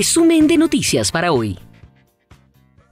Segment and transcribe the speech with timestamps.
[0.00, 1.58] Resumen de noticias para hoy.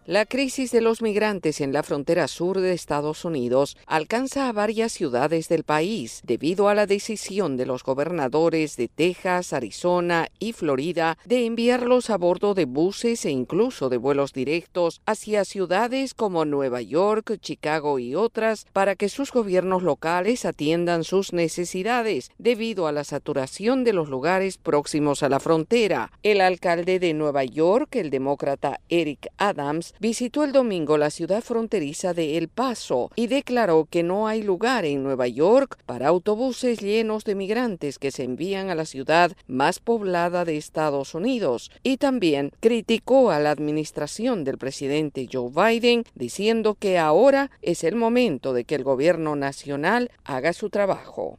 [0.09, 4.91] La crisis de los migrantes en la frontera sur de Estados Unidos alcanza a varias
[4.93, 11.19] ciudades del país debido a la decisión de los gobernadores de Texas, Arizona y Florida
[11.27, 16.81] de enviarlos a bordo de buses e incluso de vuelos directos hacia ciudades como Nueva
[16.81, 23.05] York, Chicago y otras para que sus gobiernos locales atiendan sus necesidades debido a la
[23.05, 26.13] saturación de los lugares próximos a la frontera.
[26.23, 32.15] El alcalde de Nueva York, el demócrata Eric Adams, visitó el domingo la ciudad fronteriza
[32.15, 37.25] de El Paso y declaró que no hay lugar en Nueva York para autobuses llenos
[37.25, 41.71] de migrantes que se envían a la ciudad más poblada de Estados Unidos.
[41.83, 47.97] Y también criticó a la administración del presidente Joe Biden diciendo que ahora es el
[47.97, 51.39] momento de que el gobierno nacional haga su trabajo.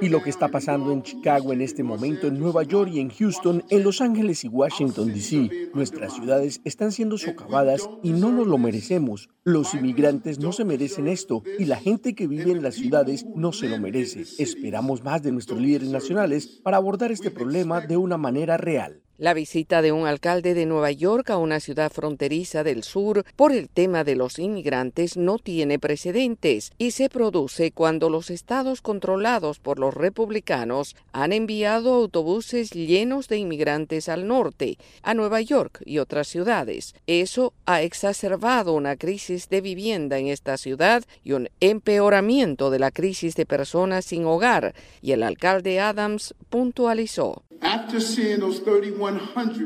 [0.00, 3.08] Y lo que está pasando en Chicago en este momento, en Nueva York y en
[3.08, 5.70] Houston, en Los Ángeles y Washington, D.C.
[5.72, 9.30] Nuestras ciudades están siendo socavadas y no nos lo merecemos.
[9.44, 13.52] Los inmigrantes no se merecen esto y la gente que vive en las ciudades no
[13.52, 14.24] se lo merece.
[14.38, 19.05] Esperamos más de nuestros líderes nacionales para abordar este problema de una manera real.
[19.18, 23.50] La visita de un alcalde de Nueva York a una ciudad fronteriza del sur por
[23.50, 29.58] el tema de los inmigrantes no tiene precedentes y se produce cuando los estados controlados
[29.58, 35.96] por los republicanos han enviado autobuses llenos de inmigrantes al norte, a Nueva York y
[35.96, 36.94] otras ciudades.
[37.06, 42.90] Eso ha exacerbado una crisis de vivienda en esta ciudad y un empeoramiento de la
[42.90, 47.42] crisis de personas sin hogar, y el alcalde Adams puntualizó.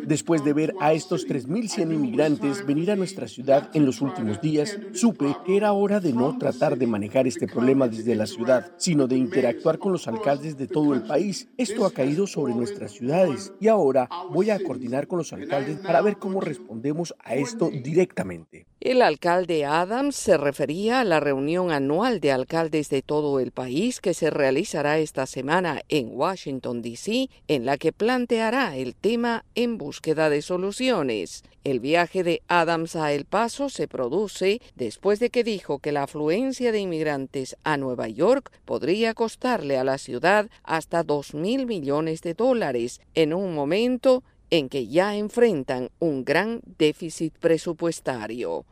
[0.04, 4.78] Después de ver a estos 3.100 inmigrantes venir a nuestra ciudad en los últimos días,
[4.92, 9.06] supe que era hora de no tratar de manejar este problema desde la ciudad, sino
[9.06, 11.48] de interactuar con los alcaldes de todo el país.
[11.56, 16.02] Esto ha caído sobre nuestras ciudades y ahora voy a coordinar con los alcaldes para
[16.02, 18.66] ver cómo respondemos a esto directamente.
[18.80, 24.00] El alcalde Adams se refería a la reunión anual de alcaldes de todo el país
[24.00, 29.78] que se realizará esta semana en Washington, D.C., en la que planteará el tema en
[29.78, 31.42] búsqueda de soluciones.
[31.62, 36.04] El viaje de Adams a El Paso se produce después de que dijo que la
[36.04, 42.22] afluencia de inmigrantes a Nueva York podría costarle a la ciudad hasta dos mil millones
[42.22, 48.64] de dólares en un momento en que ya enfrentan un gran déficit presupuestario.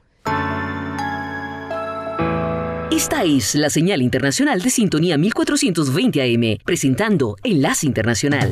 [2.91, 8.51] Esta es la señal internacional de sintonía 1420 AM, presentando Enlace Internacional.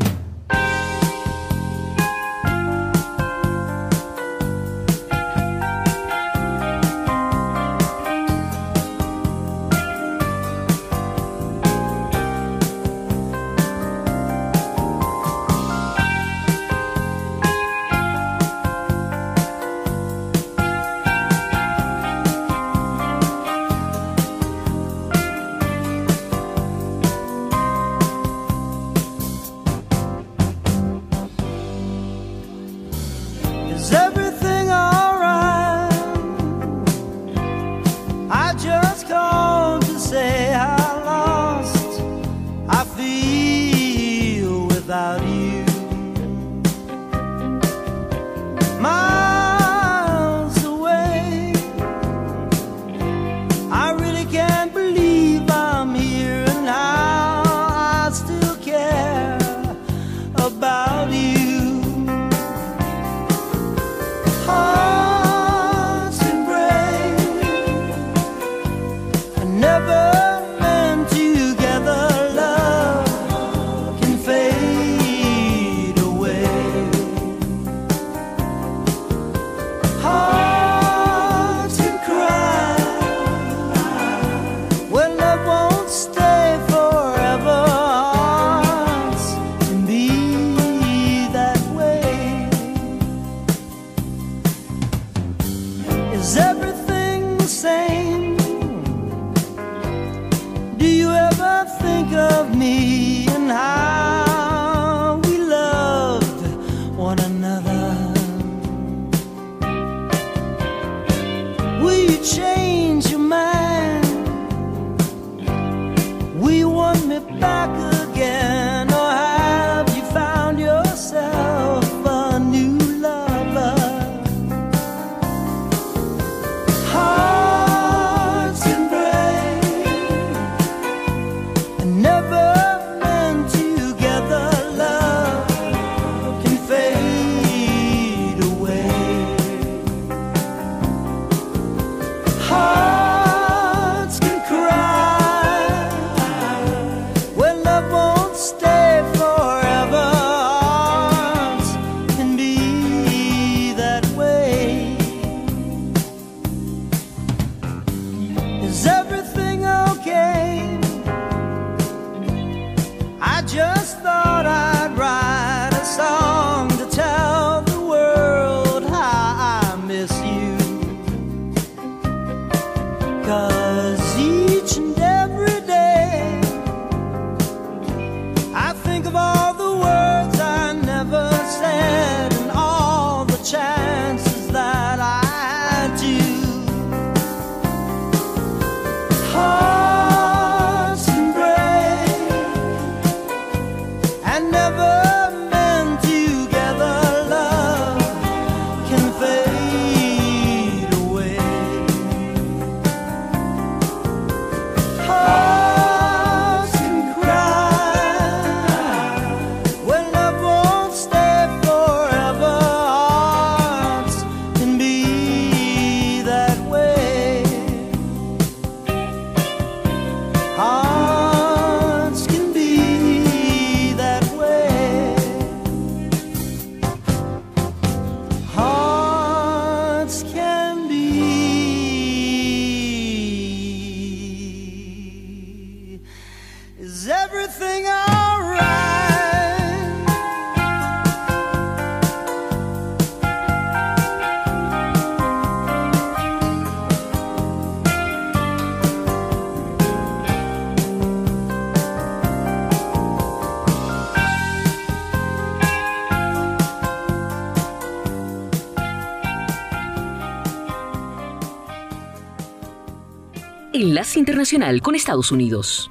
[263.97, 265.91] Internacional con Estados Unidos.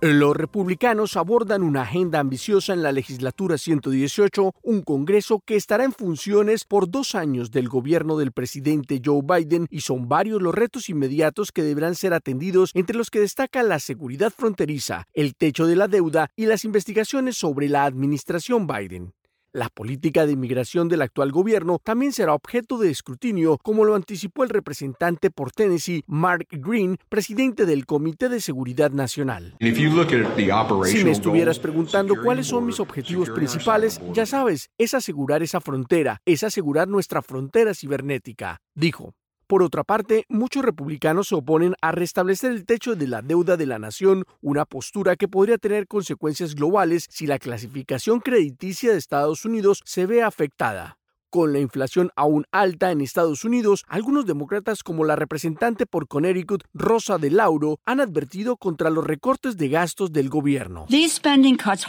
[0.00, 5.92] Los republicanos abordan una agenda ambiciosa en la legislatura 118, un Congreso que estará en
[5.92, 10.88] funciones por dos años del gobierno del presidente Joe Biden y son varios los retos
[10.88, 15.76] inmediatos que deberán ser atendidos, entre los que destaca la seguridad fronteriza, el techo de
[15.76, 19.12] la deuda y las investigaciones sobre la administración Biden.
[19.52, 24.44] La política de inmigración del actual gobierno también será objeto de escrutinio, como lo anticipó
[24.44, 29.56] el representante por Tennessee, Mark Green, presidente del Comité de Seguridad Nacional.
[29.58, 36.20] Si me estuvieras preguntando cuáles son mis objetivos principales, ya sabes, es asegurar esa frontera,
[36.26, 39.14] es asegurar nuestra frontera cibernética, dijo.
[39.48, 43.64] Por otra parte, muchos republicanos se oponen a restablecer el techo de la deuda de
[43.64, 49.46] la nación, una postura que podría tener consecuencias globales si la clasificación crediticia de Estados
[49.46, 50.97] Unidos se ve afectada.
[51.30, 56.64] Con la inflación aún alta en Estados Unidos, algunos demócratas como la representante por Connecticut,
[56.72, 60.86] Rosa de Lauro, han advertido contra los recortes de gastos del gobierno.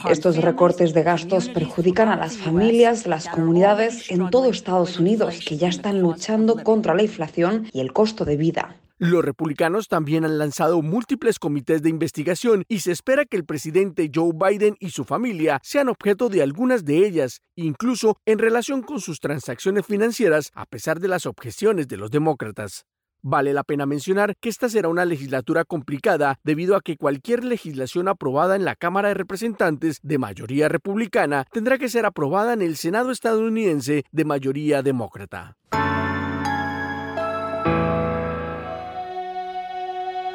[0.09, 5.55] Estos recortes de gastos perjudican a las familias, las comunidades en todo Estados Unidos que
[5.55, 8.75] ya están luchando contra la inflación y el costo de vida.
[9.01, 14.11] Los republicanos también han lanzado múltiples comités de investigación y se espera que el presidente
[14.13, 18.99] Joe Biden y su familia sean objeto de algunas de ellas, incluso en relación con
[18.99, 22.83] sus transacciones financieras, a pesar de las objeciones de los demócratas.
[23.21, 28.09] Vale la pena mencionar que esta será una legislatura complicada debido a que cualquier legislación
[28.09, 32.75] aprobada en la Cámara de Representantes de mayoría republicana tendrá que ser aprobada en el
[32.75, 35.55] Senado estadounidense de mayoría demócrata.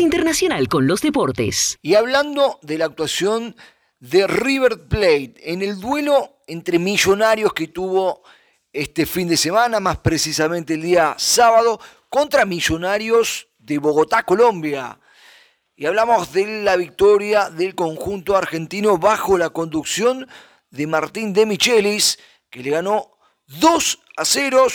[0.00, 1.78] Internacional con los Deportes.
[1.80, 3.54] Y hablando de la actuación
[4.00, 8.22] de River Plate en el duelo entre millonarios que tuvo
[8.72, 14.98] este fin de semana, más precisamente el día sábado, contra Millonarios de Bogotá, Colombia.
[15.76, 20.26] Y hablamos de la victoria del conjunto argentino bajo la conducción
[20.70, 22.18] de Martín de Michelis,
[22.50, 24.66] que le ganó 2 a 0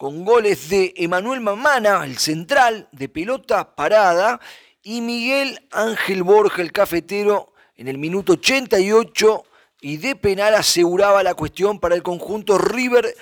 [0.00, 4.40] con goles de Emanuel Mamana, el central, de pelota parada,
[4.82, 9.44] y Miguel Ángel Borja, el cafetero, en el minuto 88
[9.82, 13.14] y de penal aseguraba la cuestión para el conjunto River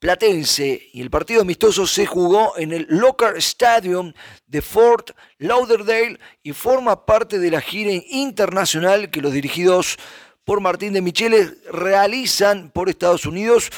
[0.00, 0.88] Platense.
[0.92, 4.12] Y el partido amistoso se jugó en el Locker Stadium
[4.48, 9.96] de Fort Lauderdale y forma parte de la gira internacional que los dirigidos
[10.44, 13.70] por Martín de Micheles realizan por Estados Unidos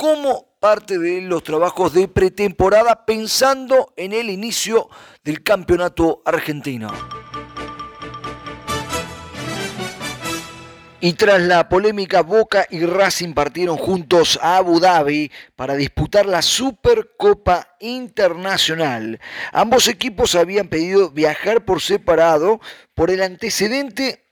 [0.00, 4.88] como parte de los trabajos de pretemporada pensando en el inicio
[5.22, 6.90] del campeonato argentino.
[11.02, 16.40] Y tras la polémica, Boca y Racing partieron juntos a Abu Dhabi para disputar la
[16.40, 19.20] Supercopa Internacional.
[19.52, 22.58] Ambos equipos habían pedido viajar por separado
[22.94, 24.24] por el antecedente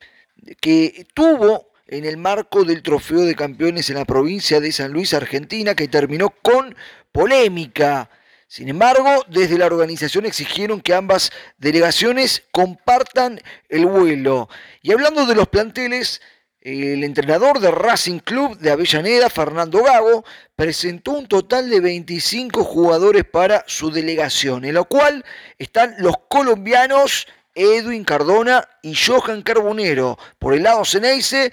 [0.63, 5.15] que tuvo en el marco del Trofeo de Campeones en la provincia de San Luis,
[5.15, 6.77] Argentina, que terminó con
[7.11, 8.11] polémica.
[8.47, 14.49] Sin embargo, desde la organización exigieron que ambas delegaciones compartan el vuelo.
[14.83, 16.21] Y hablando de los planteles,
[16.61, 20.25] el entrenador de Racing Club de Avellaneda, Fernando Gago,
[20.57, 25.25] presentó un total de 25 jugadores para su delegación, en lo cual
[25.59, 30.19] están los colombianos Edwin Cardona y Johan Carbonero.
[30.39, 31.53] Por el lado Ceneice,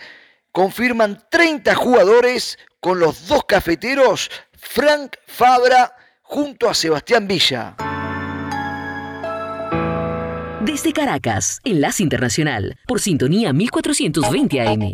[0.55, 7.75] confirman 30 jugadores con los dos cafeteros, Frank Fabra junto a Sebastián Villa.
[10.61, 14.93] Desde Caracas, Enlace Internacional, por sintonía 1420 AM.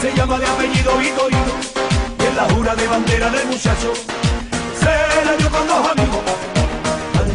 [0.00, 1.54] se llama de apellido Vitorino
[2.20, 3.92] y en la jura de bandera del muchacho
[4.78, 6.37] se la dio con dos amigos.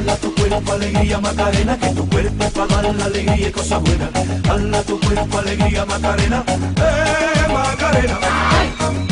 [0.03, 4.09] Hala tu cuerpo alegría Macarena, que tu cuerpo para dar la alegría y cosa buena.
[4.49, 8.19] Hala tu cuerpo alegría Macarena, eh Macarena.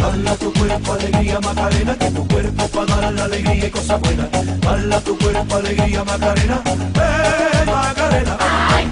[0.04, 4.28] Hala tu cuerpo alegría Macarena, que tu cuerpo para dar la alegría y cosa buena.
[4.68, 8.38] Hala tu cuerpo alegría Macarena, eh Macarena.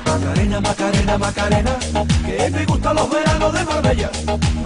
[0.06, 1.78] Macarena, Macarena, Macarena,
[2.26, 4.10] que te gustan los veranos de Marbella.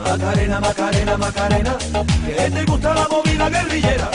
[0.05, 1.77] Macarena, Macarena, Macarena,
[2.27, 4.11] que te gusta la movida guerrillera.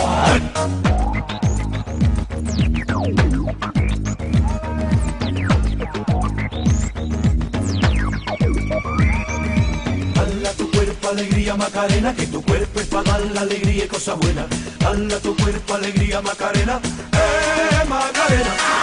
[11.08, 14.46] Alegría Macarena, que tu cuerpo es para dar la alegría y cosa buena.
[14.86, 16.80] Hala tu cuerpo alegría Macarena,
[17.12, 18.78] eh Macarena.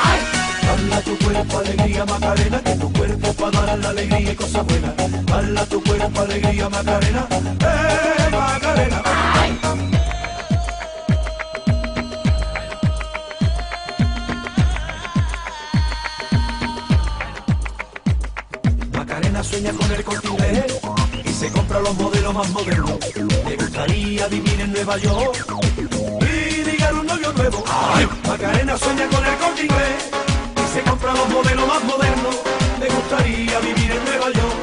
[0.67, 4.93] Hala tu cuerpo, alegría, Macarena, que tu cuerpo para dar la alegría y cosas buenas.
[5.31, 9.01] Hala tu cuerpo, alegría, Macarena, eh, Macarena.
[18.91, 20.84] Macarena sueña con el corte y
[21.35, 22.97] se compra los modelos más modernos.
[23.47, 25.45] Le gustaría vivir en Nueva York
[26.21, 27.63] y ligar un novio nuevo.
[28.25, 29.67] Macarena sueña con el corte
[30.73, 32.35] se compra los modelos más modernos.
[32.79, 34.59] Me gustaría vivir en Nueva York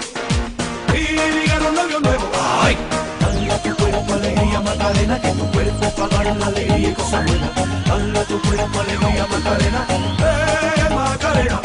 [0.94, 2.30] y ligar un novio nuevo.
[2.62, 2.76] ¡Ay!
[3.20, 7.50] Dale tu cuerpo alegría, Macarena, que tu cuerpo para dar la alegría y cosas buenas.
[7.86, 11.60] Dale tu cuerpo alegría, Macarena, eh, Macarena.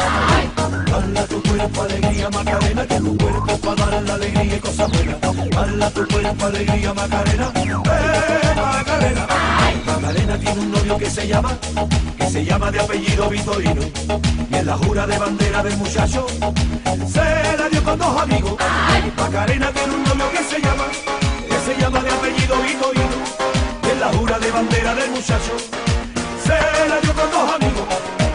[0.98, 5.20] Dale tu cuerpo alegría, Macarena, que tu cuerpo para dar la alegría y cosas buenas.
[5.20, 9.26] Dale tu cuerpo alegría, Macarena, eh, Macarena.
[9.86, 11.58] Macarena tiene un novio que se llama
[12.30, 13.82] se llama de apellido Vitorino.
[14.50, 16.26] Y en la jura de bandera del muchacho
[17.06, 18.54] se la dio con dos amigos.
[19.16, 20.84] Macarena tiene un novio que se llama,
[21.48, 23.18] que se llama de apellido Vitorino.
[23.82, 25.56] Y en la jura de bandera del muchacho
[26.44, 28.27] se la dio con dos amigos.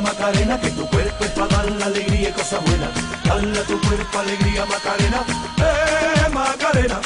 [0.00, 2.90] Macarena, que tu cuerpo es para dar la alegría y cosas buenas.
[3.24, 5.24] Dale a tu cuerpo alegría Macarena,
[5.58, 7.00] eh Macarena.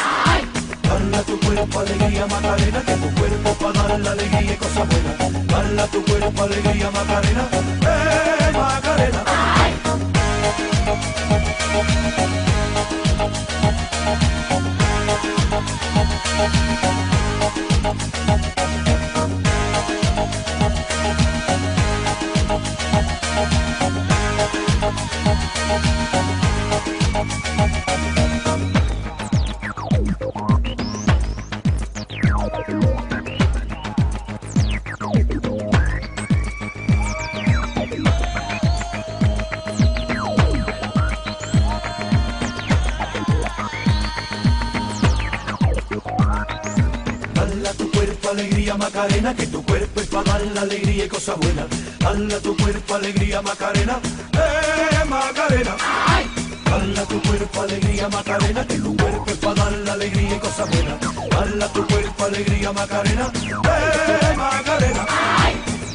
[0.83, 4.89] Dale a tu cuerpo alegría Macarena, que tu cuerpo para dar la alegría y cosas
[4.89, 5.47] buenas.
[5.47, 9.25] Dale a tu cuerpo alegría Macarena, eh Macarena.
[11.29, 11.44] Dale
[48.95, 51.67] Macarena, que tu cuerpo es para dar la alegría y cosas buenas.
[51.99, 53.99] Dale a tu cuerpo alegría Macarena,
[54.35, 55.77] eh Macarena.
[56.65, 60.39] Dale a tu cuerpo alegría Macarena, que tu cuerpo es para dar la alegría y
[60.39, 60.95] cosas buenas.
[61.29, 65.07] Dale a tu cuerpo alegría Macarena, eh Macarena.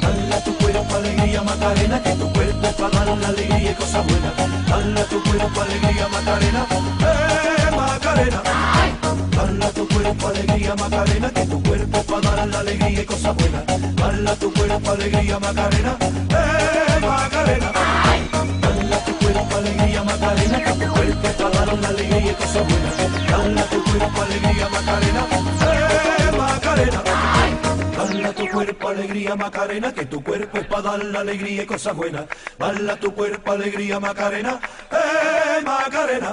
[0.02, 3.74] Dale a tu cuerpo alegría Macarena, que tu cuerpo es para dar la alegría y
[3.76, 4.32] cosas buenas.
[4.68, 6.66] Dale a tu cuerpo alegría Macarena,
[7.00, 8.79] eh Macarena.
[9.92, 13.64] Cuerpo alegría Macarena, que tu cuerpo la alegría y cosas buenas.
[13.96, 17.72] Dale a tu cuerpo alegría Macarena, eh Macarena.
[19.06, 22.96] Tu cuerpo alegría Macarena, que tu cuerpo para dar la alegría y cosas buenas.
[23.30, 25.26] Dale a tu cuerpo alegría Macarena,
[25.62, 27.02] eh Macarena.
[27.96, 31.66] Dale a tu cuerpo alegría Macarena, que tu cuerpo es para dar la alegría y
[31.66, 32.24] cosas buenas.
[32.58, 36.32] Dale a tu cuerpo alegría Macarena, eh Macarena.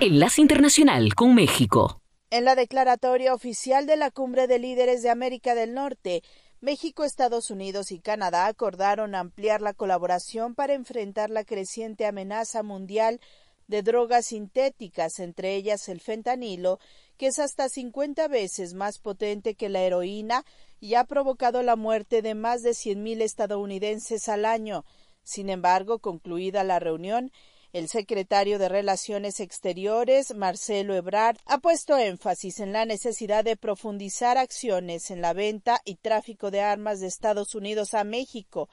[0.00, 2.03] Enlace Internacional con México.
[2.34, 6.24] En la declaratoria oficial de la Cumbre de Líderes de América del Norte,
[6.60, 13.20] México, Estados Unidos y Canadá acordaron ampliar la colaboración para enfrentar la creciente amenaza mundial
[13.68, 16.80] de drogas sintéticas, entre ellas el fentanilo,
[17.18, 20.44] que es hasta 50 veces más potente que la heroína
[20.80, 24.84] y ha provocado la muerte de más de 100.000 estadounidenses al año.
[25.22, 27.30] Sin embargo, concluida la reunión,
[27.74, 34.38] el secretario de Relaciones Exteriores, Marcelo Ebrard, ha puesto énfasis en la necesidad de profundizar
[34.38, 38.68] acciones en la venta y tráfico de armas de Estados Unidos a México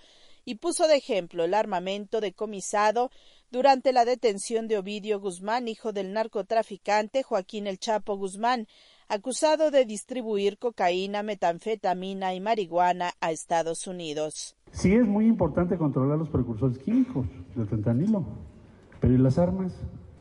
[0.46, 3.10] y puso de ejemplo el armamento decomisado
[3.50, 8.68] durante la detención de Ovidio Guzmán, hijo del narcotraficante Joaquín El Chapo Guzmán,
[9.08, 14.56] acusado de distribuir cocaína, metanfetamina y marihuana a Estados Unidos.
[14.72, 18.26] Sí es muy importante controlar los precursores químicos del fentanilo,
[19.02, 19.74] pero ¿y las armas?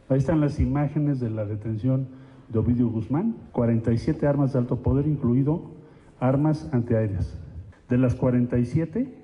[0.08, 2.08] Ahí están las imágenes de la detención
[2.48, 5.70] de Ovidio Guzmán, 47 armas de alto poder, incluido
[6.18, 7.38] armas antiaéreas.
[7.88, 9.14] De las 47,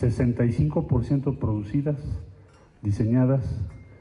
[0.00, 1.98] 65% producidas,
[2.80, 3.44] diseñadas,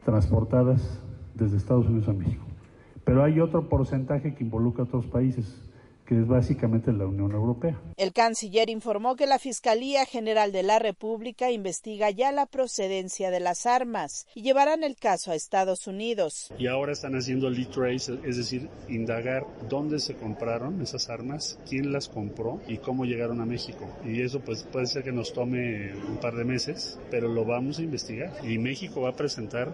[0.06, 2.46] transportadas desde Estados Unidos a México.
[3.04, 5.62] Pero hay otro porcentaje que involucra a otros países,
[6.12, 7.80] que es básicamente la Unión Europea.
[7.96, 13.40] El canciller informó que la Fiscalía General de la República investiga ya la procedencia de
[13.40, 16.52] las armas y llevarán el caso a Estados Unidos.
[16.60, 21.94] Y ahora están haciendo lead trace, es decir, indagar dónde se compraron esas armas, quién
[21.94, 23.88] las compró y cómo llegaron a México.
[24.04, 27.80] Y eso pues puede ser que nos tome un par de meses, pero lo vamos
[27.80, 28.34] a investigar.
[28.44, 29.74] Y México va a presentar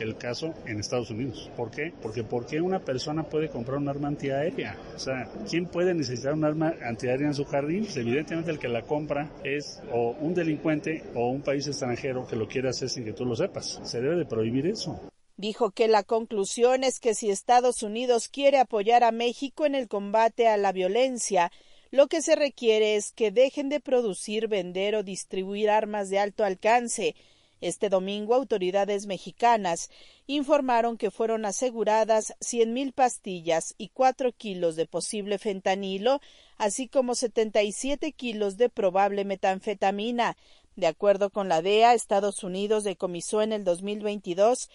[0.00, 1.48] el caso en Estados Unidos.
[1.56, 1.92] ¿Por qué?
[2.02, 4.76] Porque ¿por qué una persona puede comprar un arma antiaérea?
[4.96, 7.84] O sea, ¿quién puede necesitar un arma antiaérea en su jardín?
[7.84, 12.34] Pues evidentemente el que la compra es o un delincuente o un país extranjero que
[12.34, 13.78] lo quiere hacer sin que tú lo sepas.
[13.82, 14.98] Se debe de prohibir eso.
[15.36, 19.86] Dijo que la conclusión es que si Estados Unidos quiere apoyar a México en el
[19.86, 21.52] combate a la violencia,
[21.90, 26.42] lo que se requiere es que dejen de producir, vender o distribuir armas de alto
[26.42, 27.14] alcance.
[27.60, 29.90] Este domingo, autoridades mexicanas
[30.26, 36.20] informaron que fueron aseguradas 100.000 pastillas y 4 kilos de posible fentanilo,
[36.58, 40.36] así como 77 kilos de probable metanfetamina.
[40.76, 44.68] De acuerdo con la DEA, Estados Unidos decomisó en el 2022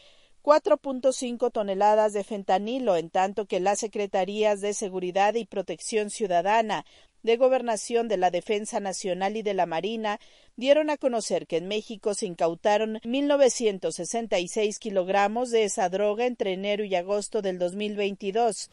[0.44, 6.84] 4.5 toneladas de fentanilo, en tanto que las Secretarías de Seguridad y Protección Ciudadana,
[7.24, 10.20] de Gobernación, de la Defensa Nacional y de la Marina
[10.56, 16.84] dieron a conocer que en México se incautaron 1.966 kilogramos de esa droga entre enero
[16.84, 18.70] y agosto del 2022.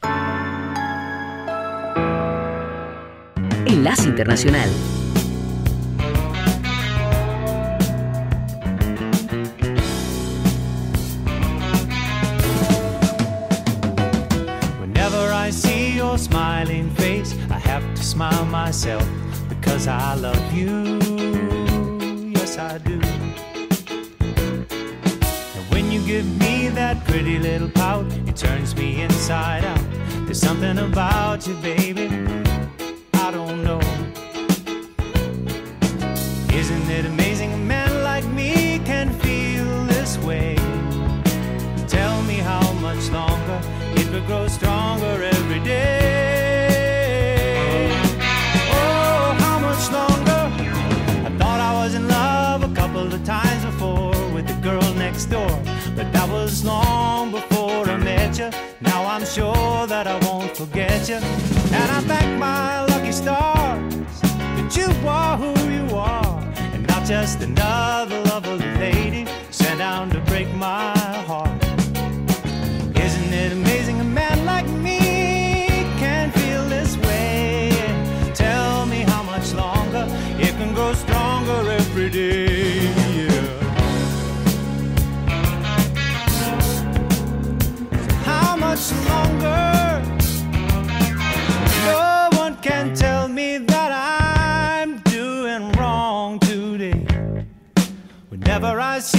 [3.65, 4.69] Enlace Internacional.
[14.79, 16.58] Whenever I see your smile,
[18.49, 19.07] myself
[19.47, 20.99] because I love you.
[22.31, 22.99] Yes, I do.
[25.55, 29.85] And when you give me that pretty little pout, it turns me inside out.
[30.25, 32.07] There's something about you, baby.
[33.13, 33.81] I don't know.
[36.53, 37.67] Isn't it amazing
[56.59, 58.49] was long before I met you.
[58.81, 64.75] Now I'm sure that I won't forget you, and I thank my lucky stars that
[64.75, 66.39] you are who you are,
[66.73, 71.63] and not just another lovely lady sent down to break my heart.
[72.95, 73.78] Isn't it amazing
[98.59, 99.18] Whenever I see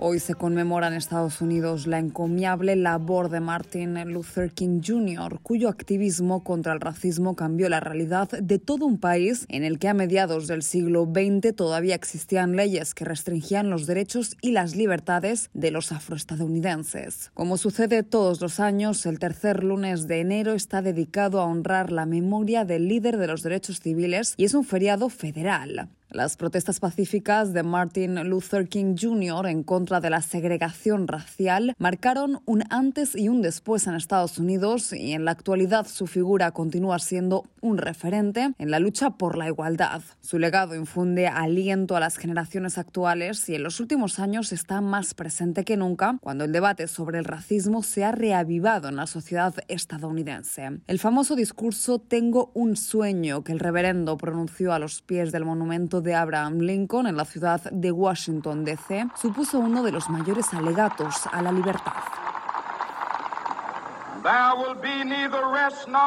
[0.00, 5.68] Hoy se conmemora en Estados Unidos la encomiable labor de Martin Luther King Jr., cuyo
[5.68, 9.94] activismo contra el racismo cambió la realidad de todo un país en el que a
[9.94, 15.72] mediados del siglo XX todavía existían leyes que restringían los derechos y las libertades de
[15.72, 17.32] los afroestadounidenses.
[17.34, 22.06] Como sucede todos los años, el tercer lunes de enero está dedicado a honrar la
[22.06, 25.90] memoria del líder de los derechos civiles y es un feriado federal.
[26.10, 29.46] Las protestas pacíficas de Martin Luther King Jr.
[29.46, 34.94] en contra de la segregación racial marcaron un antes y un después en Estados Unidos
[34.94, 39.48] y en la actualidad su figura continúa siendo un referente en la lucha por la
[39.48, 40.00] igualdad.
[40.22, 45.12] Su legado infunde aliento a las generaciones actuales y en los últimos años está más
[45.12, 49.54] presente que nunca cuando el debate sobre el racismo se ha reavivado en la sociedad
[49.68, 50.80] estadounidense.
[50.86, 55.97] El famoso discurso Tengo un sueño que el reverendo pronunció a los pies del monumento
[56.00, 61.26] de Abraham Lincoln en la ciudad de Washington, D.C., supuso uno de los mayores alegatos
[61.32, 61.92] a la libertad.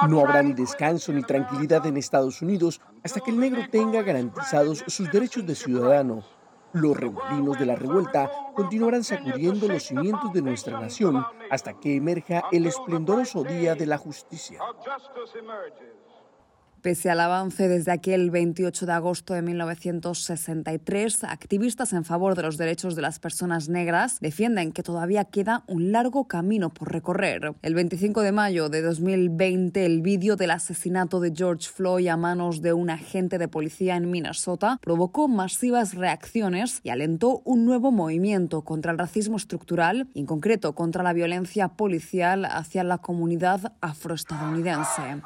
[0.07, 4.83] No habrá ni descanso ni tranquilidad en Estados Unidos hasta que el negro tenga garantizados
[4.87, 6.23] sus derechos de ciudadano.
[6.73, 12.43] Los remolinos de la revuelta continuarán sacudiendo los cimientos de nuestra nación hasta que emerja
[12.51, 14.59] el esplendoroso día de la justicia.
[16.81, 22.57] Pese al avance desde aquel 28 de agosto de 1963, activistas en favor de los
[22.57, 27.53] derechos de las personas negras defienden que todavía queda un largo camino por recorrer.
[27.61, 32.63] El 25 de mayo de 2020, el vídeo del asesinato de George Floyd a manos
[32.63, 38.63] de un agente de policía en Minnesota provocó masivas reacciones y alentó un nuevo movimiento
[38.63, 45.21] contra el racismo estructural, en concreto contra la violencia policial hacia la comunidad afroestadounidense.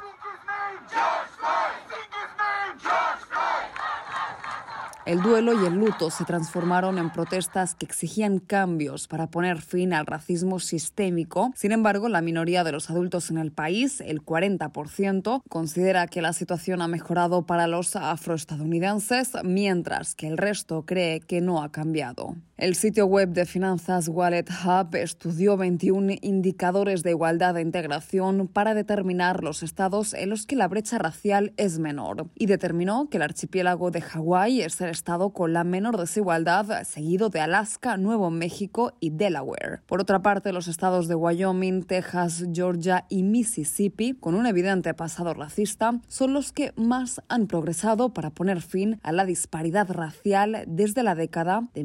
[5.06, 9.92] El duelo y el luto se transformaron en protestas que exigían cambios para poner fin
[9.92, 11.52] al racismo sistémico.
[11.54, 16.32] Sin embargo, la minoría de los adultos en el país, el 40%, considera que la
[16.32, 22.34] situación ha mejorado para los afroestadounidenses, mientras que el resto cree que no ha cambiado.
[22.58, 28.72] El sitio web de finanzas Wallet Hub estudió 21 indicadores de igualdad e integración para
[28.72, 33.24] determinar los estados en los que la brecha racial es menor y determinó que el
[33.24, 38.94] archipiélago de Hawái es el estado con la menor desigualdad, seguido de Alaska, Nuevo México
[39.00, 39.82] y Delaware.
[39.84, 45.34] Por otra parte, los estados de Wyoming, Texas, Georgia y Mississippi, con un evidente pasado
[45.34, 51.02] racista, son los que más han progresado para poner fin a la disparidad racial desde
[51.02, 51.84] la década de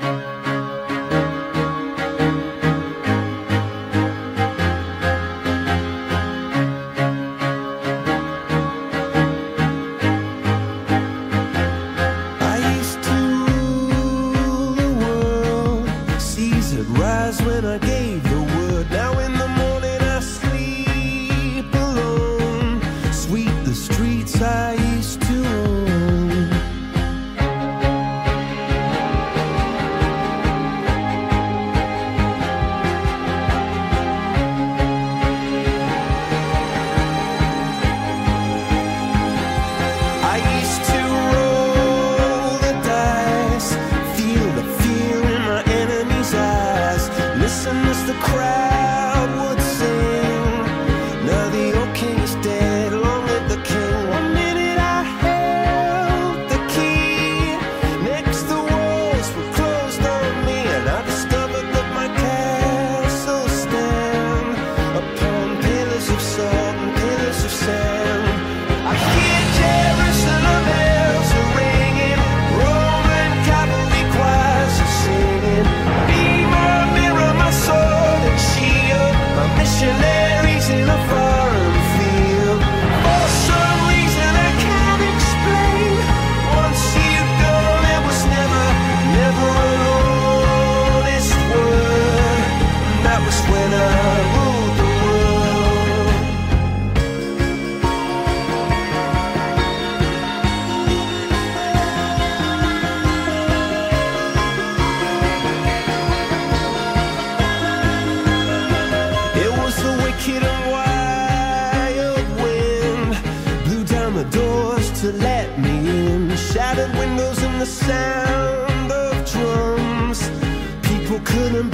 [121.23, 121.70] couldn't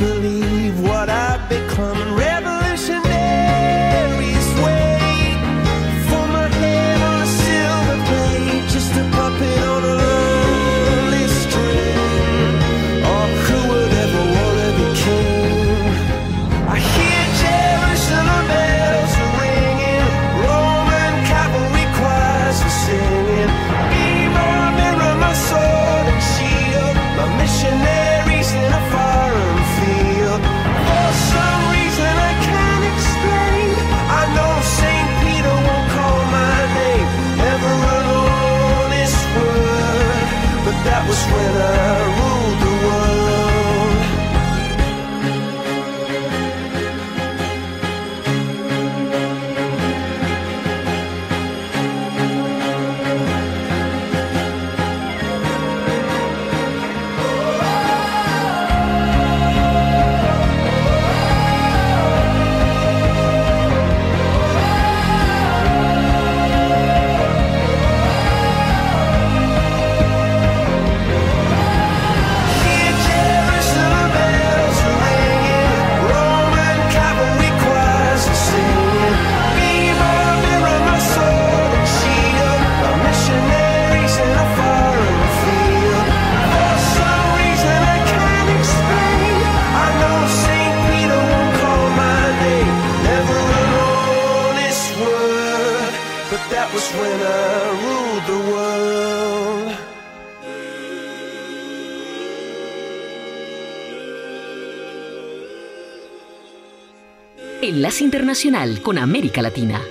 [108.02, 109.82] Internacional con América Latina.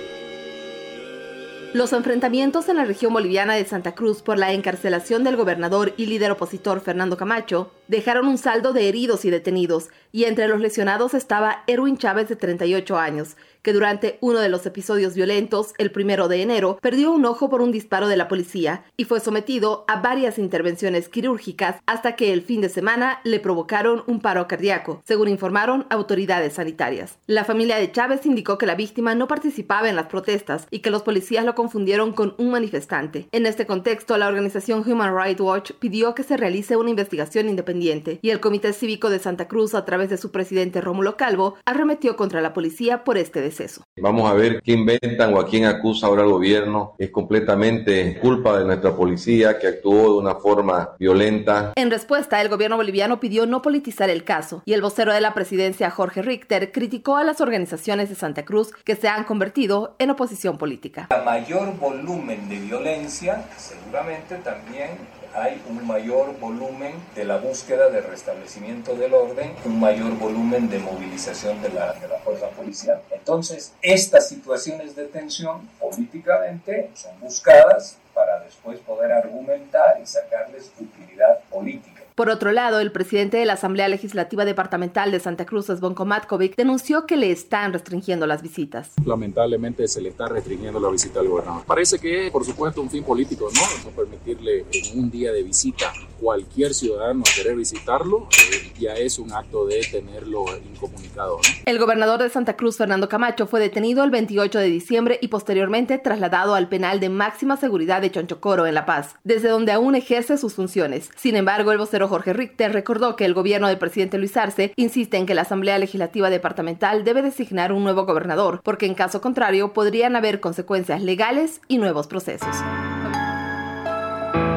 [1.73, 6.05] Los enfrentamientos en la región boliviana de Santa Cruz por la encarcelación del gobernador y
[6.05, 11.13] líder opositor Fernando Camacho dejaron un saldo de heridos y detenidos, y entre los lesionados
[11.13, 16.27] estaba Erwin Chávez de 38 años, que durante uno de los episodios violentos, el primero
[16.27, 20.01] de enero, perdió un ojo por un disparo de la policía y fue sometido a
[20.01, 25.27] varias intervenciones quirúrgicas hasta que el fin de semana le provocaron un paro cardíaco, según
[25.27, 27.17] informaron autoridades sanitarias.
[27.27, 30.91] La familia de Chávez indicó que la víctima no participaba en las protestas y que
[30.91, 33.27] los policías lo confundieron con un manifestante.
[33.31, 37.76] En este contexto, la organización Human Rights Watch pidió que se realice una investigación independiente
[37.79, 42.15] y el Comité Cívico de Santa Cruz, a través de su presidente Rómulo Calvo, arremetió
[42.15, 43.83] contra la policía por este deceso.
[43.97, 46.95] Vamos a ver qué inventan o a quién acusa ahora el gobierno.
[46.97, 51.73] Es completamente culpa de nuestra policía que actuó de una forma violenta.
[51.75, 55.33] En respuesta, el gobierno boliviano pidió no politizar el caso y el vocero de la
[55.33, 60.09] presidencia, Jorge Richter, criticó a las organizaciones de Santa Cruz que se han convertido en
[60.09, 61.07] oposición política.
[61.11, 64.91] A mayor volumen de violencia, seguramente también
[65.33, 70.79] hay un mayor volumen de la búsqueda de restablecimiento del orden, un mayor volumen de
[70.79, 73.01] movilización de la, de la fuerza policial.
[73.11, 81.39] Entonces, estas situaciones de tensión políticamente son buscadas para después poder argumentar y sacarles utilidad
[81.49, 81.96] política.
[82.17, 86.55] Por otro lado, el presidente de la Asamblea Legislativa Departamental de Santa Cruz, Svonko Matkovic,
[86.55, 88.93] denunció que le están restringiendo las visitas.
[89.05, 91.63] Lamentablemente se le está restringiendo la visita al gobernador.
[91.67, 93.61] Parece que por supuesto, un fin político, ¿no?
[93.87, 99.19] No permitirle en un día de visita cualquier ciudadano a querer visitarlo, eh, ya es
[99.19, 101.39] un acto de tenerlo incomunicado.
[101.65, 105.97] El gobernador de Santa Cruz, Fernando Camacho, fue detenido el 28 de diciembre y posteriormente
[105.97, 110.37] trasladado al penal de máxima seguridad de Chonchocoro en La Paz, desde donde aún ejerce
[110.37, 111.09] sus funciones.
[111.15, 115.17] Sin embargo, el vocero Jorge Richter recordó que el gobierno del presidente Luis Arce insiste
[115.17, 119.73] en que la Asamblea Legislativa Departamental debe designar un nuevo gobernador, porque en caso contrario
[119.73, 122.55] podrían haber consecuencias legales y nuevos procesos.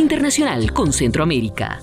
[0.00, 1.80] Internacional con Centroamérica.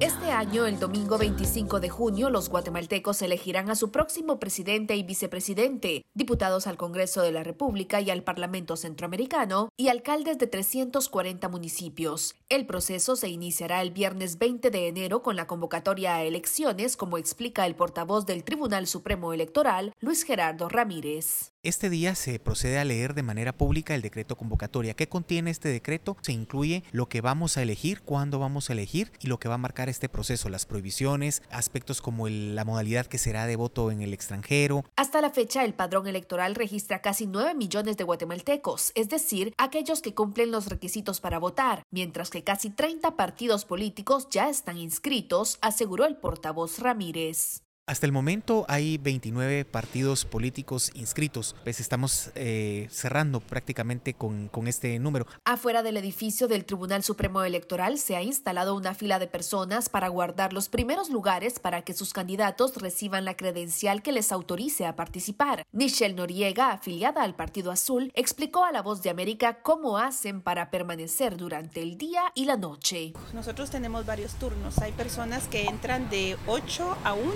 [0.00, 5.04] Este año, el domingo 25 de junio, los guatemaltecos elegirán a su próximo presidente y
[5.04, 11.48] vicepresidente, diputados al Congreso de la República y al Parlamento Centroamericano y alcaldes de 340
[11.48, 12.34] municipios.
[12.48, 17.16] El proceso se iniciará el viernes 20 de enero con la convocatoria a elecciones, como
[17.16, 21.51] explica el portavoz del Tribunal Supremo Electoral, Luis Gerardo Ramírez.
[21.64, 24.94] Este día se procede a leer de manera pública el decreto convocatoria.
[24.94, 26.16] ¿Qué contiene este decreto?
[26.20, 29.54] Se incluye lo que vamos a elegir, cuándo vamos a elegir y lo que va
[29.54, 34.02] a marcar este proceso, las prohibiciones, aspectos como la modalidad que será de voto en
[34.02, 34.84] el extranjero.
[34.96, 40.02] Hasta la fecha, el padrón electoral registra casi 9 millones de guatemaltecos, es decir, aquellos
[40.02, 45.58] que cumplen los requisitos para votar, mientras que casi 30 partidos políticos ya están inscritos,
[45.60, 47.62] aseguró el portavoz Ramírez.
[47.84, 54.68] Hasta el momento hay 29 partidos políticos inscritos, pues estamos eh, cerrando prácticamente con, con,
[54.68, 55.26] este número.
[55.44, 60.06] Afuera del edificio del Tribunal Supremo Electoral se ha instalado una fila de personas para
[60.06, 64.94] guardar los primeros lugares para que sus candidatos reciban la credencial que les autorice a
[64.94, 65.66] participar.
[65.72, 70.70] Michelle Noriega, afiliada al Partido Azul, explicó a La Voz de América cómo hacen para
[70.70, 73.12] permanecer durante el día y la noche.
[73.34, 74.78] Nosotros tenemos varios turnos.
[74.78, 77.32] Hay personas que entran de 8 a 1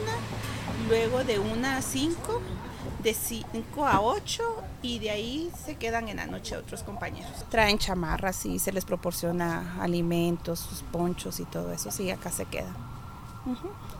[0.88, 2.40] luego de 1 a 5,
[3.02, 4.42] de 5 a 8
[4.82, 7.44] y de ahí se quedan en la noche otros compañeros.
[7.50, 12.44] Traen chamarras y se les proporciona alimentos, sus ponchos y todo eso, sí, acá se
[12.46, 12.74] quedan.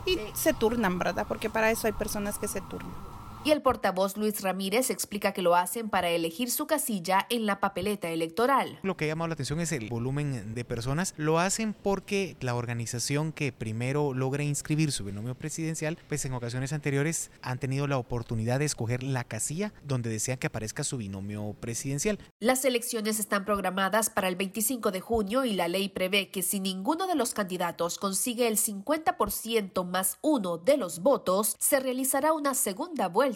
[0.07, 1.25] Y se turnan, ¿verdad?
[1.29, 3.16] Porque para eso hay personas que se turnan
[3.47, 7.61] y el portavoz Luis Ramírez explica que lo hacen para elegir su casilla en la
[7.61, 8.81] papeleta electoral.
[8.83, 11.15] Lo que ha llamado la atención es el volumen de personas.
[11.17, 16.73] Lo hacen porque la organización que primero logra inscribir su binomio presidencial, pues en ocasiones
[16.73, 21.55] anteriores han tenido la oportunidad de escoger la casilla donde desean que aparezca su binomio
[21.61, 22.19] presidencial.
[22.41, 26.59] Las elecciones están programadas para el 25 de junio y la ley prevé que si
[26.59, 32.53] ninguno de los candidatos consigue el 50% más uno de los votos, se realizará una
[32.53, 33.36] segunda vuelta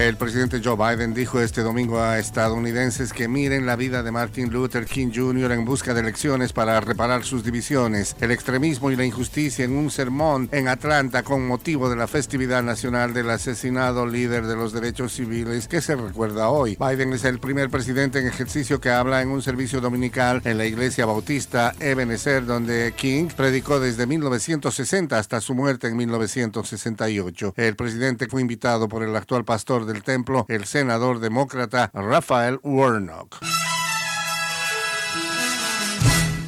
[0.00, 4.50] El presidente Joe Biden dijo este domingo a estadounidenses que miren la vida de Martin
[4.50, 5.52] Luther King Jr.
[5.52, 9.90] en busca de elecciones para reparar sus divisiones, el extremismo y la injusticia en un
[9.90, 15.12] sermón en Atlanta con motivo de la festividad nacional del asesinado líder de los derechos
[15.12, 16.78] civiles que se recuerda hoy.
[16.80, 20.64] Biden es el primer presidente en ejercicio que habla en un servicio dominical en la
[20.64, 27.52] iglesia bautista Ebenezer, donde King predicó desde 1960 hasta su muerte en 1968.
[27.54, 33.38] El presidente fue invitado por el actual pastor del templo, el senador demócrata Rafael Warnock.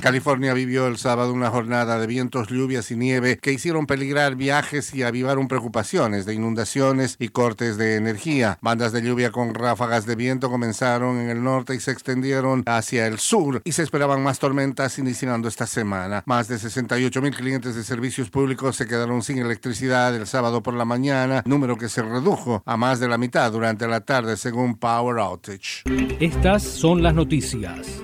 [0.03, 4.93] California vivió el sábado una jornada de vientos, lluvias y nieve que hicieron peligrar viajes
[4.95, 8.59] y avivaron preocupaciones de inundaciones y cortes de energía.
[8.63, 13.07] Bandas de lluvia con ráfagas de viento comenzaron en el norte y se extendieron hacia
[13.07, 16.25] el sur y se esperaban más tormentas iniciando esta semana.
[16.27, 20.75] Más de 68 mil clientes de servicios públicos se quedaron sin electricidad el sábado por
[20.75, 24.75] la mañana, número que se redujo a más de la mitad durante la tarde según
[24.75, 25.85] Power Outage.
[26.19, 28.03] Estas son las noticias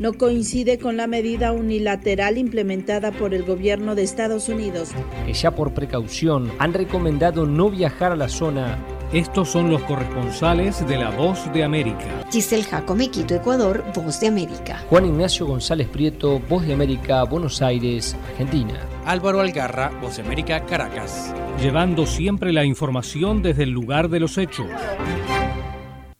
[0.00, 4.88] no coincide con la medida unilateral implementada por el gobierno de Estados Unidos.
[5.26, 8.78] Que ya por precaución han recomendado no viajar a la zona.
[9.12, 12.24] Estos son los corresponsales de La Voz de América.
[12.30, 14.84] Giselle Jacome, Quito, Ecuador, Voz de América.
[14.88, 18.80] Juan Ignacio González Prieto, Voz de América, Buenos Aires, Argentina.
[19.04, 21.34] Álvaro Algarra, Voz de América, Caracas.
[21.60, 24.66] Llevando siempre la información desde el lugar de los hechos.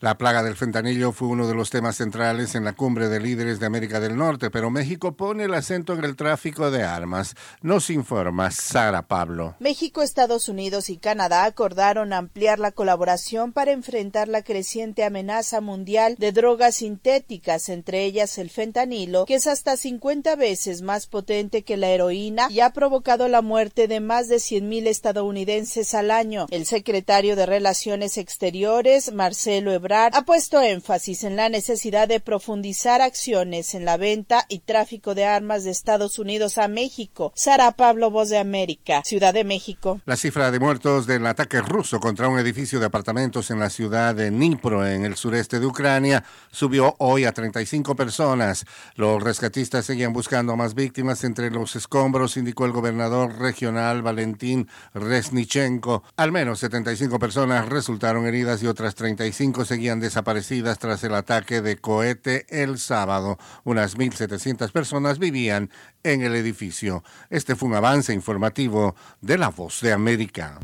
[0.02, 3.60] La plaga del fentanillo fue uno de los temas centrales en la cumbre de líderes
[3.60, 7.34] de América del Norte, pero México pone el acento en el tráfico de armas.
[7.60, 9.56] Nos informa Sara Pablo.
[9.60, 16.16] México, Estados Unidos y Canadá acordaron ampliar la colaboración para enfrentar la creciente amenaza mundial
[16.18, 21.76] de drogas sintéticas, entre ellas el fentanilo, que es hasta 50 veces más potente que
[21.76, 26.46] la heroína y ha provocado la muerte de más de 100.000 estadounidenses al año.
[26.50, 33.02] El secretario de Relaciones Exteriores, Marcelo Ebrard, ha puesto énfasis en la necesidad de profundizar
[33.02, 37.32] acciones en la venta y tráfico de armas de Estados Unidos a México.
[37.34, 40.00] Sara Pablo, Voz de América, Ciudad de México.
[40.06, 44.14] La cifra de muertos del ataque ruso contra un edificio de apartamentos en la ciudad
[44.14, 46.22] de Dnipro, en el sureste de Ucrania,
[46.52, 48.66] subió hoy a 35 personas.
[48.94, 56.04] Los rescatistas seguían buscando más víctimas entre los escombros, indicó el gobernador regional Valentín Resnichenko.
[56.16, 61.78] Al menos 75 personas resultaron heridas y otras 35 seguían desaparecidas tras el ataque de
[61.78, 63.38] cohete el sábado.
[63.64, 65.70] Unas 1.700 personas vivían
[66.02, 67.02] en el edificio.
[67.30, 70.58] Este fue un avance informativo de La Voz de América.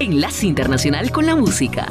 [0.00, 1.86] Enlace Internacional con la Música.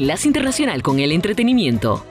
[0.00, 2.06] Enlace Internacional con el Entretenimiento.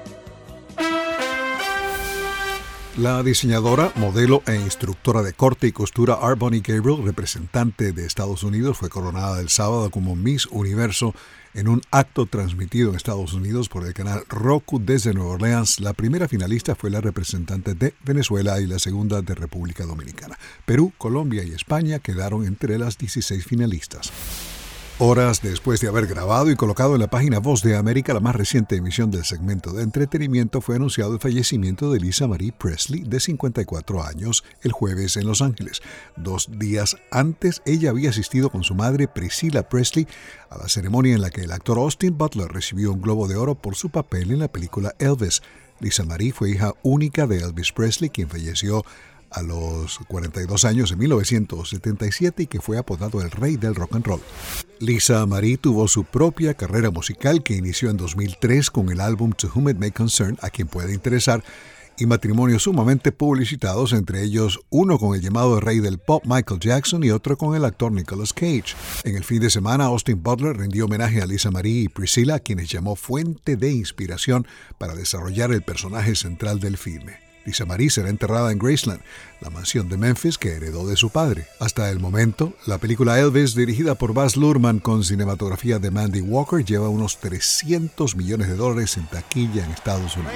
[2.98, 8.78] La diseñadora, modelo e instructora de corte y costura Arbonnie Gabriel, representante de Estados Unidos,
[8.78, 11.16] fue coronada el sábado como Miss Universo
[11.56, 15.80] en un acto transmitido en Estados Unidos por el canal Roku desde Nueva Orleans.
[15.80, 20.38] La primera finalista fue la representante de Venezuela y la segunda de República Dominicana.
[20.64, 24.12] Perú, Colombia y España quedaron entre las 16 finalistas.
[25.02, 28.36] Horas después de haber grabado y colocado en la página Voz de América la más
[28.36, 33.22] reciente emisión del segmento de entretenimiento, fue anunciado el fallecimiento de Lisa Marie Presley, de
[33.22, 35.82] 54 años, el jueves en Los Ángeles.
[36.18, 40.06] Dos días antes, ella había asistido con su madre Priscilla Presley
[40.50, 43.56] a la ceremonia en la que el actor Austin Butler recibió un Globo de Oro
[43.56, 45.42] por su papel en la película Elvis.
[45.80, 48.84] Lisa Marie fue hija única de Elvis Presley, quien falleció
[49.32, 54.06] a los 42 años en 1977 y que fue apodado el rey del rock and
[54.06, 54.22] roll.
[54.80, 59.52] Lisa Marie tuvo su propia carrera musical que inició en 2003 con el álbum To
[59.54, 61.44] Whom It May Concern, a quien puede interesar,
[62.00, 67.04] y matrimonios sumamente publicitados, entre ellos uno con el llamado rey del pop Michael Jackson
[67.04, 68.76] y otro con el actor Nicolas Cage.
[69.04, 72.70] En el fin de semana, Austin Butler rindió homenaje a Lisa Marie y Priscilla, quienes
[72.70, 77.29] llamó fuente de inspiración para desarrollar el personaje central del filme.
[77.50, 79.02] Lisa Marie será enterrada en Graceland,
[79.42, 81.48] la mansión de Memphis que heredó de su padre.
[81.60, 86.64] Hasta el momento, la película Elvis, dirigida por Baz Luhrmann con cinematografía de Mandy Walker,
[86.64, 90.36] lleva unos 300 millones de dólares en taquilla en Estados Unidos.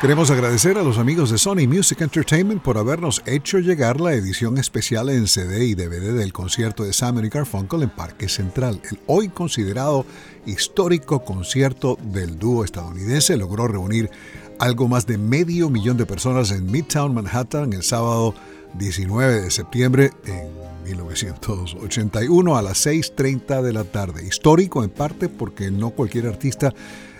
[0.00, 4.58] Queremos agradecer a los amigos de Sony Music Entertainment por habernos hecho llegar la edición
[4.58, 8.82] especial en CD y DVD del concierto de Simon y Garfunkel en Parque Central.
[8.90, 10.04] El hoy considerado
[10.46, 14.10] histórico concierto del dúo estadounidense logró reunir
[14.58, 18.34] algo más de medio millón de personas en Midtown Manhattan el sábado
[18.74, 20.50] 19 de septiembre en
[20.84, 24.26] 1981 a las 6.30 de la tarde.
[24.26, 26.74] Histórico en parte porque no cualquier artista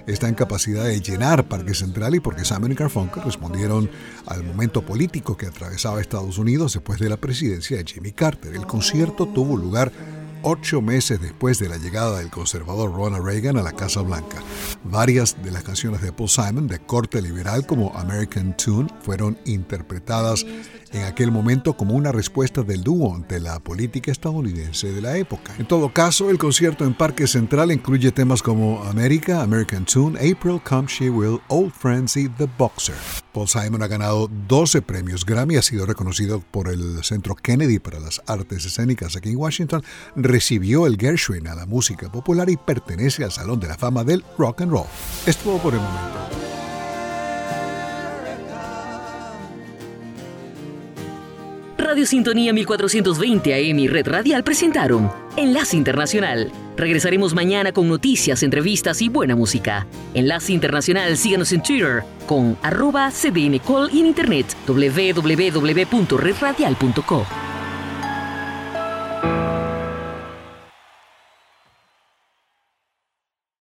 [0.07, 3.91] está en capacidad de llenar Parque Central y porque Simon y Garfunkel respondieron
[4.27, 8.55] al momento político que atravesaba Estados Unidos después de la presidencia de Jimmy Carter.
[8.55, 9.93] El concierto tuvo lugar
[10.45, 14.43] ocho meses después de la llegada del conservador Ronald Reagan a la Casa Blanca.
[14.85, 20.45] Varias de las canciones de Paul Simon de corte liberal como American Tune fueron interpretadas
[20.93, 25.53] en aquel momento como una respuesta del dúo ante la política estadounidense de la época.
[25.59, 30.61] En todo caso, el concierto en Parque Central incluye temas como America, American Tune, April
[30.63, 32.95] Come She Will, Old Friends y The Boxer.
[33.33, 37.99] Paul Simon ha ganado 12 premios Grammy, ha sido reconocido por el Centro Kennedy para
[37.99, 39.83] las Artes Escénicas aquí en Washington,
[40.35, 44.25] recibió el Gershwin a la música popular y pertenece al Salón de la Fama del
[44.37, 44.89] Rock and Roll.
[45.27, 46.19] Esto por el momento.
[51.79, 56.51] Radio Sintonía 1420 AM y Red Radial presentaron Enlace Internacional.
[56.77, 59.87] Regresaremos mañana con noticias, entrevistas y buena música.
[60.15, 67.54] Enlace Internacional, síganos en Twitter con arroba cdncall y en internet www.redradial.co.